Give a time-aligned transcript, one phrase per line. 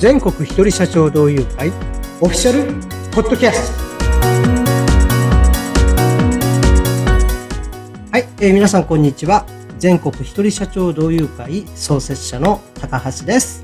[0.00, 1.68] 全国一人社長同友会
[2.22, 2.72] オフィシャル
[3.10, 3.80] ポッドキャスト。
[8.10, 9.44] はい、えー皆さんこんにちは。
[9.78, 13.62] 全国一人社長同友会創設者の高橋です。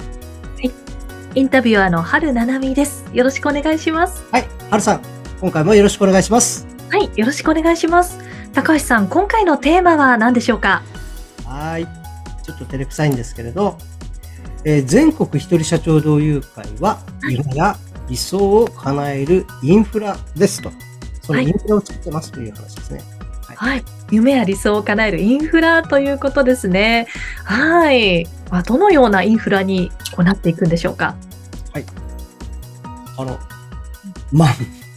[1.34, 3.06] インタビュアーの春七海です。
[3.14, 4.22] よろしくお願いします。
[4.30, 5.02] はい春さん
[5.40, 6.66] 今回もよろしくお願いします。
[6.90, 8.18] はい、よろしくお願いします。
[8.52, 10.82] 高橋さん、今回のテーマは何でしょうか？
[11.46, 11.86] はい。
[12.42, 13.78] ちょっと照れくさいんですけれど、
[14.68, 17.76] えー全国一人社長同友会は夢や
[18.08, 20.70] 理想を叶えるインフラですと
[21.22, 23.00] そのインフラを作ってますという話ですね、
[23.56, 23.84] はい。
[24.10, 27.06] 夢や理想を叶えるインフラということですね。
[27.44, 28.26] はい。
[28.50, 31.16] まあどのようなインフラにこうなっていくんでしょうか？
[33.18, 33.38] あの、
[34.30, 34.48] まあ、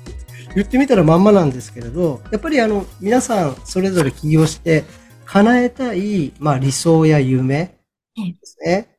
[0.56, 4.84] 言ってみたらまんまなんですけれど、やっぱりあの、皆さんそれぞれ起業して
[5.26, 7.76] 叶えたい、まあ理想や夢
[8.16, 8.99] ですね。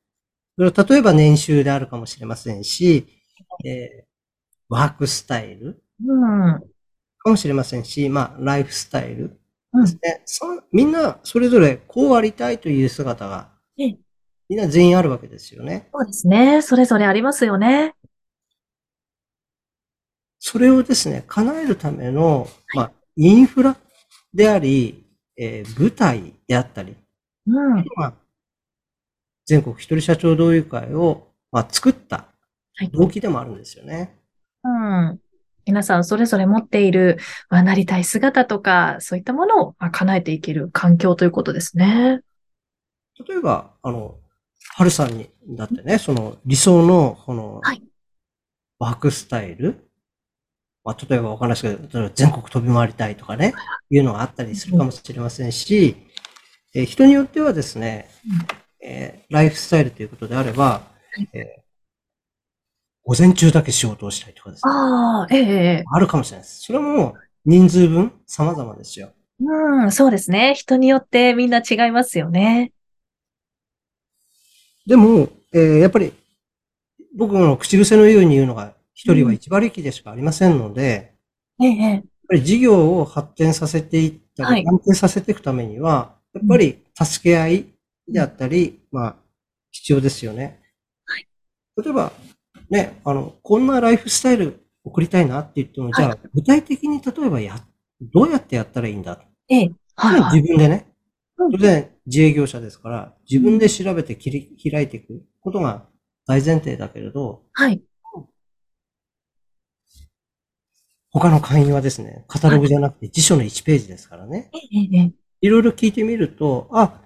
[0.64, 3.06] 例えば年収であるかもしれませんし、
[3.64, 4.10] えー
[4.72, 6.60] ワークスタイルうん。
[7.18, 9.40] かもしれませんし、まあライフスタイル
[9.72, 10.22] うんですね。
[10.24, 13.98] そみんなそれぞれこうありたいという姿がええ、
[14.48, 15.88] みんな全員あるわけですよね。
[15.92, 16.62] そうですね。
[16.62, 17.94] それぞれありますよね。
[20.38, 23.76] それをですね、叶えるための、まあ、インフラ
[24.32, 25.04] であり、
[25.36, 26.96] えー舞台であったり、
[27.46, 27.84] うん。
[27.96, 28.14] まあ、
[29.50, 32.28] 全国一人社長同友会を、まあ、作った
[32.76, 34.16] はい動機でもあるんですよね。
[34.62, 35.18] うん。
[35.66, 42.20] 皆さんそれぞれ持っている、まあ、なりたい姿とか、そういったものをまあ叶えていける環境ということですね。
[43.26, 44.20] 例えば、あの、
[44.76, 47.82] 春さんに、だってね、その理想の、このはい、
[48.78, 49.90] ワークスタイル、
[50.84, 53.52] まあ、例えばわかんないですけど、例えば全国飛び回りたいとかね、
[53.90, 55.96] いうのがあったりするかもしれませんし、
[56.72, 58.08] えー人によってはですね、
[58.90, 60.82] えーライフスタイルということであれば、
[61.32, 61.60] えー
[63.02, 65.44] 午前中だけ仕事をしたいとかですね、ああ、えええ
[65.80, 65.84] え。
[65.90, 66.60] あるかもしれないです。
[66.62, 67.14] それはもう
[67.44, 69.10] 人数分様々ですよ。
[69.40, 70.54] うん、そうですね。
[70.54, 72.72] 人によってみんな違いますよね。
[74.86, 76.12] でも、えーやっぱり
[77.16, 81.14] 僕の口癖のように言うのが、一人は一馬力でしかありませんので、
[81.60, 81.90] ええええ。
[81.94, 87.66] やっぱり事業を発展させていったり、はい安定させていくためには、やっぱり助け合い
[88.12, 89.16] であったり、まあ、
[89.70, 90.60] 必要ですよね。
[91.04, 91.26] はい
[91.82, 92.12] 例えば、
[92.68, 97.56] ね、あの、こんなライフスタイル送りたいなって言っても、じゃはあ、具体的に例えばや、
[98.00, 99.24] どうやってやったらいいんだ？
[99.48, 99.72] ええ。
[99.94, 100.36] はい、はい。
[100.36, 100.86] 自分でね、
[101.38, 105.86] うん当然自営業者ですから、自分で調べて切り開いていくことが
[106.26, 107.82] 大前提だけれど、はい。
[111.12, 114.50] 他の会員はですね、カタログじゃなくて辞書の1ページですからね。
[114.52, 115.12] ええええ。
[115.40, 117.00] いろいろ聞いてみると、あ、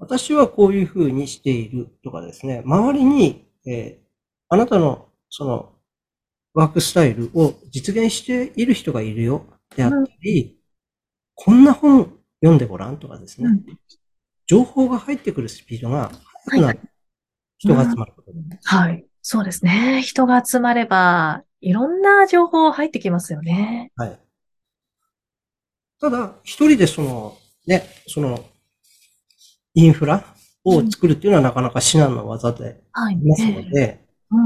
[0.00, 4.10] 私はこういうふうにしているとかですね、周りに、えー
[4.52, 5.72] あなたのその
[6.54, 9.46] ワークスタイルを実現している人がいるよ
[9.76, 10.58] であったり、
[11.36, 13.64] こんな本読んでごらんとかですね、うん
[14.48, 16.10] 情報が入ってくるスピードが
[16.46, 16.80] 速くなる。
[17.58, 18.38] 人が集まることで。
[18.64, 19.06] はい。
[19.22, 20.02] そうですね。
[20.02, 23.92] 人が集まれば、いろんな情報入ってきますよね。
[23.94, 24.18] はい。
[26.00, 28.44] ただ、一人でその、ね、その、
[29.74, 30.24] インフラ
[30.64, 33.14] を作るっていうのはなかなか至難の技ではい。
[33.14, 34.40] ありますええので、う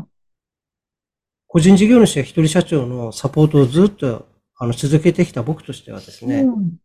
[0.00, 0.06] ん。
[1.46, 6.76] 個人事業主や一人社長のサポートをずっとあの続けてきた僕としてはですね、うん。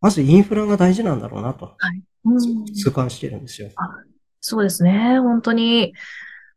[0.00, 1.76] まずインフラが大事なんだろうなと
[2.24, 3.70] うん痛感してるんですよ。
[4.40, 5.18] そうですね。
[5.20, 5.94] 本当に、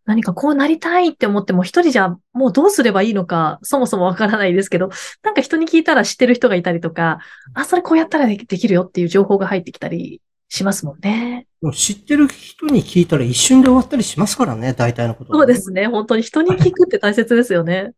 [0.05, 4.89] 何かこうなりたいって思っても一人じゃもうどうすればいいのか、そもそもわからないですけど、
[5.23, 7.19] なんか人に聞いたら知ってる人がいたりとか、
[7.53, 10.21] あ、それこうやったらできるよっていう情報が入ってきたり
[10.55, 11.47] しますもんね。
[11.61, 15.87] もう知ってる人に聞いたら一瞬で終わったりしますからね、大体のことはそうですね。
[15.87, 17.93] 本当に人に聞くって大切ですよね。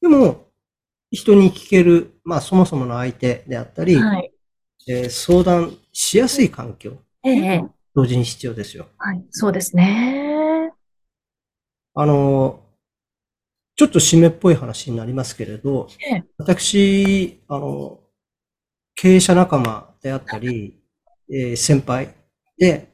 [0.00, 0.46] でも、
[1.10, 4.32] 人に聞ける、まあそもそもの相手であったり、はい。
[4.88, 8.88] えー相談しやすい環境、ええ、同時に必要ですよ。
[8.96, 9.24] はい。
[9.30, 10.72] そうですね。
[11.94, 12.64] あの、
[13.76, 18.00] ちょっと締めっぽい話になりますけれど、ええ私、あの、
[18.94, 20.79] 経営者仲間であったり、
[21.32, 22.14] えー先輩
[22.58, 22.88] で、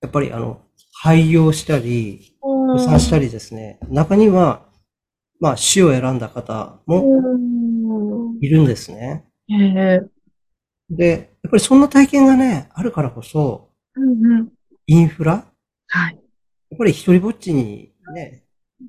[0.00, 4.68] やっぱりあの、廃業したり、うん破産したりですね、中には、
[5.40, 9.24] まあ死を選んだ方もうんいるんですね。
[9.50, 10.00] ええ
[10.88, 11.08] で、
[11.42, 14.48] やっぱりそんな体験がね、あるからこそ、うんうん
[14.86, 15.44] インフラ
[15.88, 16.14] はい。
[16.14, 18.44] やっぱり一人ぼっちにね、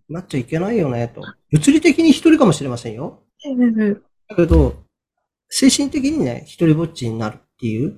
[0.10, 1.22] なっちゃいけないよね、と。
[1.52, 3.24] 物理的に一人かもしれませんよ。
[3.46, 3.96] ええ
[4.28, 4.84] だけど、
[5.50, 7.98] 精神的にね、一人ぼっちになるっていう、うん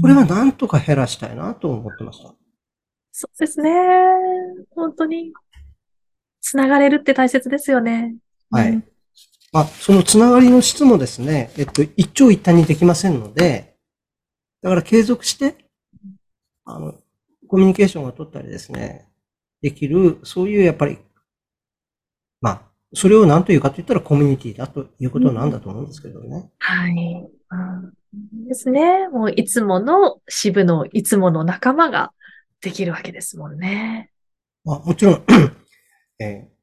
[0.00, 2.34] これはなんとか減らしたいなと思ってました。
[3.12, 3.70] そうですね。
[4.70, 5.32] 本当に。
[6.40, 8.16] つながれるって大切ですよね。
[8.50, 8.70] はい。
[8.70, 8.84] うん
[9.52, 13.76] まあ、そのつながりの質もですね、えっと、一長一短にできませんので、
[14.60, 15.56] だから継続して、
[16.64, 16.94] あの、
[17.48, 19.08] コミュニケーションが取ったりですね、
[19.62, 20.98] できる、そういうやっぱり、
[22.42, 22.62] まあ、
[22.92, 26.50] それを何というかと言ったらコミュニティだということなんだと思うんですけどね。
[26.58, 26.92] はい。
[26.92, 29.08] うんいいですね。
[29.08, 32.12] もういつもの支部のいつもの仲間が
[32.60, 34.10] できるわけですもんね。
[34.64, 35.24] まあ、もちろん、
[36.20, 36.58] えー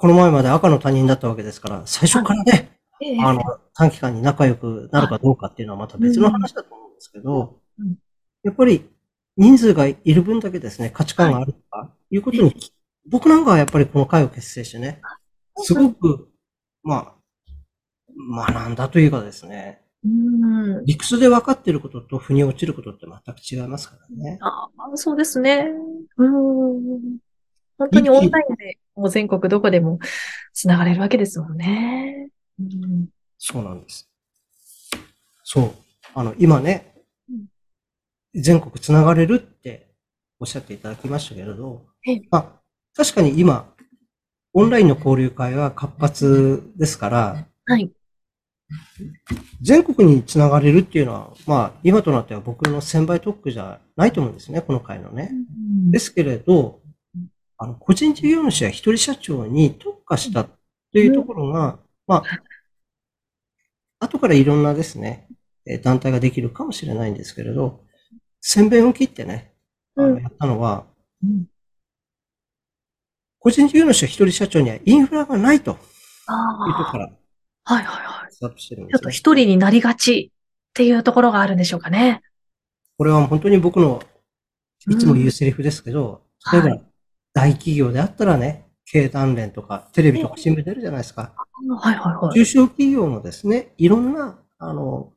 [0.00, 2.70] この前まで赤の他人だったわけですから、最初からね、
[3.00, 3.20] ええ。
[3.20, 3.42] あの、
[3.74, 7.96] 短期間に仲良くなるかどうかっていうのはまた別の話だと思うんですけどうん、
[8.44, 8.88] やっぱり
[9.36, 12.54] 人数がいる分だけですね、価値観があるとか、いうことに、
[13.10, 15.00] 僕なんかはやっぱりこの会を結成してね、
[15.56, 16.28] すごく、
[16.84, 17.16] ま
[18.36, 20.84] あ、学んだというかですね、うん。
[20.84, 24.38] 理屈で分かっていることと腑に落ちることって全く違いますからね。
[24.40, 25.68] ああ、そうですね。
[26.16, 27.18] うん。
[27.78, 29.98] 本当にオンラインでもう全国どこでも
[30.52, 32.30] つながれるわけですもんね。
[32.60, 33.08] うん。
[33.38, 34.08] そうなんです。
[35.44, 35.74] そう。
[36.14, 36.94] あの、今ね
[37.30, 37.46] うん、
[38.34, 39.94] 全国つながれるって
[40.40, 42.60] おっしゃっていただきましたけれどええ、まあ、
[42.94, 43.72] 確かに今、
[44.52, 47.90] オンラインの交流会は活発ですから、はい。
[49.62, 55.30] 全国につながれるっていうのは、まあ、今となっては僕の1000倍特区じゃないと思うんですね、この会のね。
[55.90, 56.80] ですけれど、
[57.56, 62.24] あの、個人事業主や一人社長に特化したというところが、まあ、
[64.00, 65.26] 後からいろんなですね、
[65.66, 67.84] えー団体ができるかもしれないんですけれど、
[68.40, 69.52] 先弁を切ってね、
[69.96, 70.86] あうんのやったのは、
[71.22, 71.46] うん
[73.40, 76.82] 個人事業主や一人社長にはインフラがないというとこ。
[76.82, 77.10] ろから
[77.68, 78.32] はいはいはい。
[78.32, 79.10] スタートしてるんちょっと。
[79.10, 82.22] 一人になりがちっていうところがあるんでしょうかね。
[82.96, 84.02] これは本当に僕の
[84.88, 86.22] いつも言うセリフですけど、
[86.52, 86.82] 例えばはい
[87.34, 91.34] 大企業であったらね、経団連とかテレビとか新聞出るじゃないですか。
[91.80, 92.34] はいはいはい。
[92.34, 95.12] 中小企業のですね、いろんな、あの、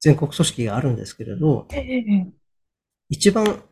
[0.00, 2.26] 全国組織があるんですけれど、ええ
[3.08, 3.62] 一番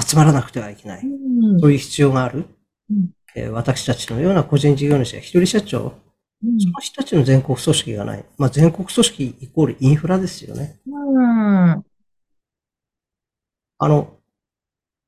[0.00, 1.06] 集まらなくてはいけない。
[1.06, 2.44] うんそういう必要がある。
[2.90, 5.92] うんえー私たちのような個人事業主や一人社長、うん
[6.42, 8.24] その人たちの全国組織がない。
[8.36, 10.80] まあ、全国組織イコールインフラですよね。
[10.86, 11.84] うん。
[13.78, 14.18] あの、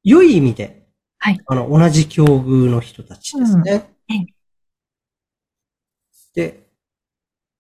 [0.05, 0.87] 良い意味で、
[1.19, 3.73] はいあの、同じ境遇の人たちですね。
[4.09, 4.35] うんええ
[6.35, 6.67] で、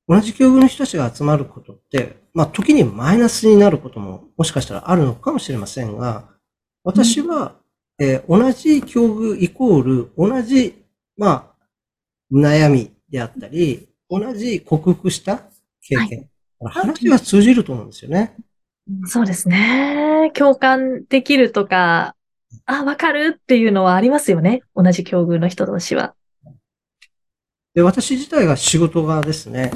[0.08, 6.28] 同じ境遇の人たちが集まることって、まあ、時にマイナスになることももしかしたらあるのかもしれませんが、
[6.82, 7.56] 私は、
[7.98, 10.84] えー同じ境遇イコール、同じ、
[11.16, 11.56] まあ、
[12.32, 15.42] 悩みであったり、同じ克服した
[15.80, 16.28] 経験。
[16.60, 18.34] 話が通じると思うんですよね。
[19.06, 20.32] そうですね。
[20.34, 22.16] 共感できるとか、
[22.66, 24.62] あ、わかるっていうのはありますよね。
[24.74, 26.14] 同じ境遇の人同士は。
[27.72, 29.70] で、私自体が仕事がですね、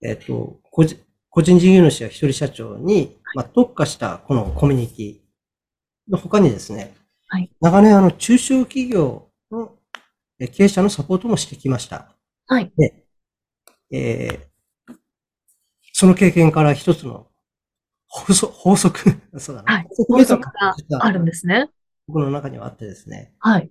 [0.00, 1.00] えっ、と、個人、
[1.30, 5.16] 個人事業主や一人社長に、まあ、特化したこのコミュニティ
[6.08, 6.94] の他にですね、
[7.26, 9.72] はい長年あの中小企業の
[10.38, 12.17] え経営者のサポートもしてきました。
[12.48, 12.72] はい。
[12.76, 13.04] で、
[13.90, 14.48] えー
[15.92, 17.26] その経験から一つの
[18.06, 19.00] 法則、法則、
[19.38, 19.72] そうだな。
[19.74, 19.86] はい。
[19.90, 20.42] 法法則
[20.88, 21.68] があるんですね。
[22.06, 23.70] 僕の中にはあってですね、はい。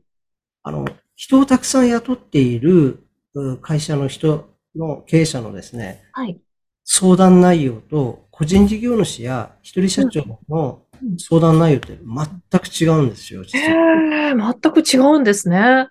[0.64, 6.40] あの、人をたくさん雇っているう会社の人の経営者のですね、はい。
[6.84, 14.32] 相談内容と個人事業主や一人社長のうん相談内容って全く違うんですよ、実へは。
[14.32, 15.90] え、全く違うんですね。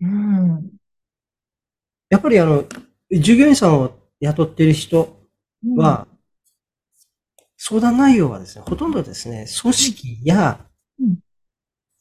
[0.00, 0.65] うん。
[2.08, 2.64] やっぱりあの、
[3.10, 5.16] 従業員さんを雇っている人
[5.76, 6.06] は、
[7.56, 10.60] 相談内容はですね、ほとんどですね、組織や
[11.00, 11.18] うん、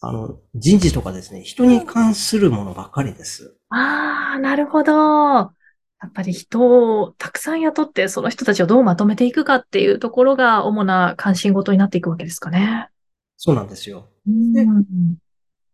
[0.02, 3.58] あの、人事とかですね、人に関するものばかりです。
[3.70, 4.94] ああ、なるほど。
[4.94, 12.90] やっぱり人をたくさん雇って、その人たちをどうまとめていくかっていうところが主な関心事になっていくわけですかね。
[13.38, 14.10] そうなんですよ。
[14.28, 15.18] うん。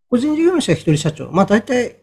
[0.09, 2.00] 個人事業主や一人社長、まあ大体、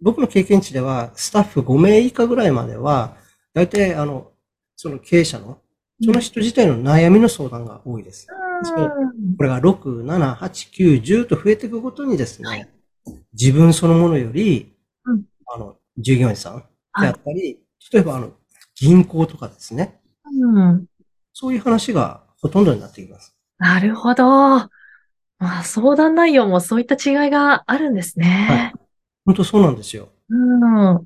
[0.00, 3.16] 僕の経験値では、スタッフ5名以下ぐらいまでは、
[3.54, 4.32] 大体、あの、
[4.76, 5.58] その経営者の、
[6.02, 8.28] その人自体の悩みの相談が多いです。
[9.36, 12.68] これが6、7、8、9、10と増えていくごとにですね、はい
[13.32, 14.74] 自分そのものより、
[15.04, 16.62] うんあの、従業員さんで
[16.92, 17.58] はいあったり、
[17.92, 18.32] 例えばあの、
[18.74, 20.86] 銀行とかですね、うん。
[21.32, 23.34] そういう話がほとんどになってきます。
[23.58, 24.24] なるほど。
[24.24, 24.70] ま
[25.40, 28.72] あ、相談内容もそういった違いがあるんですね。
[29.28, 30.08] 本当そうなんですよ。
[30.30, 30.60] うん。
[30.62, 30.98] な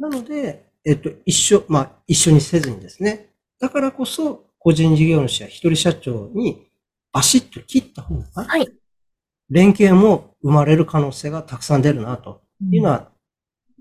[0.00, 3.28] ので、えっと、一緒、まあ、一緒にせずにですね、
[3.60, 6.66] だからこそ、個人事業主や一人社長に
[7.12, 8.68] バシッと切った方が、はい。
[9.48, 13.12] 連携も生まれる可能性がたくさん出るな、というのは、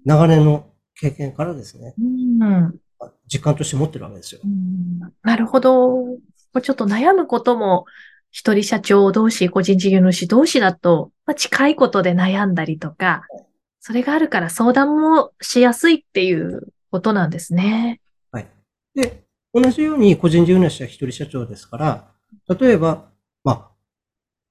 [0.06, 2.75] 長年の経験からですね、うん。
[3.27, 4.42] 実感として持ってるわけですよ。
[4.44, 6.06] うんなるほど。
[6.62, 7.86] ちょっと悩むことも、
[8.30, 13.24] 一人社長同士、個人事業主同士だと、まあ、近いことで悩んだりとか、
[13.88, 18.01] それがあるから相談もしやすいっていうことなんですね。
[18.34, 18.48] はい。
[18.94, 22.12] で、同じように個人事業主は一人社長ですから、
[22.60, 23.06] 例えば、
[23.46, 23.72] まあ、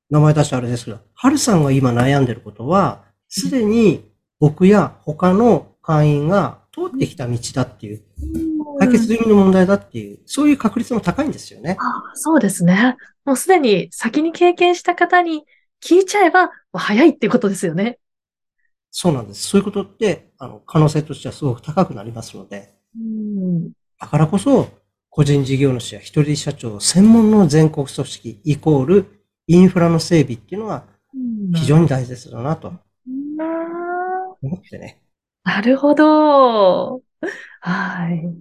[0.08, 8.02] 名前出してあれですけど、はるさんが今悩んでることは、すでに僕や他の会員が通ってきた道だっていう、
[8.78, 11.76] 解決済みの問題だっていう、そういう確率も高いんですよね。
[11.78, 12.96] あそうですね。
[13.26, 15.44] もうすでに先に経験した方に
[15.84, 17.98] 聞いちゃえば早いってことですよね。
[18.98, 19.48] そうなんです。
[19.48, 23.72] そういうことって、あの、可能性としてはすごく高くなりますので、うん。
[24.00, 24.70] だからこそ、
[25.10, 29.04] 個人事業主や一人社長専門の全国組織イコール
[29.48, 30.86] インフラの整備っていうのは
[31.54, 32.72] 非常に大切だなと
[33.06, 33.36] うん
[34.40, 35.02] 思ってね。
[35.44, 37.02] なるほど。
[37.60, 38.34] はい。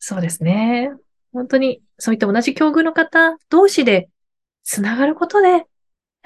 [0.00, 0.90] そうですね。
[1.32, 4.08] 本当に、そういった同じ境遇の方同士で
[4.64, 5.64] つながることで、やっ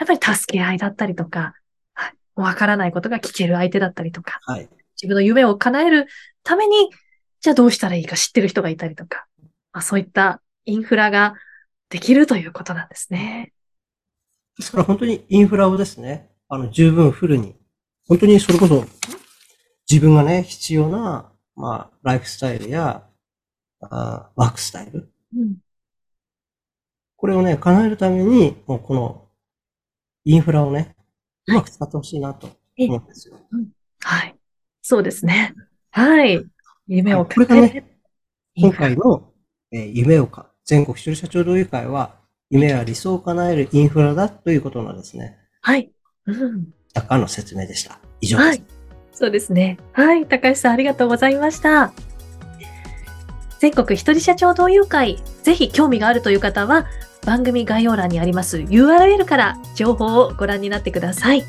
[0.06, 1.65] ぱり助け合いだったりとか、はい
[2.36, 4.68] わからないことが聞ける相手だったりとか、はい。
[4.94, 6.06] 自分の夢を叶える
[6.42, 6.90] ために、
[7.40, 9.26] じゃあどうしたらいいか知ってる人がいたりとか、
[9.72, 11.34] まあ、そういったインフラが
[11.90, 13.52] できるということなんですね。
[14.58, 17.56] ですから本当にインフラをですね、あの、十分フルに、
[18.08, 18.84] 本当にそれこそ
[19.90, 23.06] 自分がね、必要な、まあ、ライフスタイルや、
[23.80, 25.12] あーワークスタイル。
[25.36, 25.56] うん。
[27.16, 29.28] これをね、叶えるために、もうこの
[30.24, 30.95] インフラをね、
[31.46, 32.48] うまく使ってほしいなと
[32.78, 33.36] 思うんですよ。
[34.00, 34.34] はい。
[34.82, 35.54] そうですね。
[35.90, 36.44] はい。
[36.86, 37.96] 夢をこれがね
[38.56, 39.32] 今回の、
[39.70, 42.16] えー夢をか、全国一人社長同友会は、
[42.48, 45.90] 夢や理想を叶えるインフラだということのですね、はい。
[46.26, 46.68] うん。
[46.94, 47.98] 若干の説明でした。
[48.20, 48.48] 以上です。
[48.48, 48.62] はい。
[49.12, 49.78] そうですね。
[49.92, 50.26] はい。
[50.26, 51.92] 高橋さん、ありがとうございました。
[53.58, 56.86] 全国一人社長同友会、ぜひ興味があるという方は、
[57.26, 61.44] 番組概要欄にあります URL から情報をご覧になってください。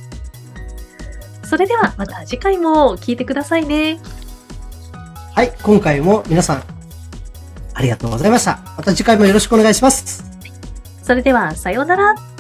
[1.44, 4.00] それではまた次回も聞いてくださいね。
[5.34, 6.64] はい、今回も皆さん、
[7.74, 8.60] ありがとうございました。
[8.76, 10.26] また次回もよろしくお願いします。
[11.04, 12.37] それでは、さようなら。